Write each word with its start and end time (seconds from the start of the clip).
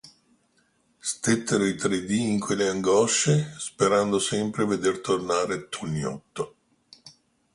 Stettero 1.09 1.63
i 1.63 1.75
tre 1.75 1.99
dì 2.03 2.31
in 2.33 2.39
quelle 2.39 2.67
angosce, 2.67 3.53
sperando 3.59 4.17
sempre 4.17 4.65
veder 4.65 4.99
tornar 4.99 5.67
Toniotto. 5.69 6.55